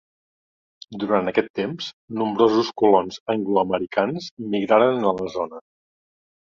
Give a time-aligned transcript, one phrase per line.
[1.03, 1.91] Durant aquest temps,
[2.23, 5.67] nombrosos colons angloamericans migraren a la zona.